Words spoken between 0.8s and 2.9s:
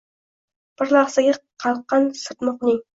Bir lahzaga qalqqan sirtmoqning